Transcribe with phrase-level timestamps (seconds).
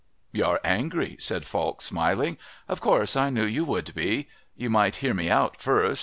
[0.31, 2.39] "You're angry," said Falk, smiling.
[2.67, 4.29] "Of course I knew you would be.
[4.57, 5.99] You might hear me out first.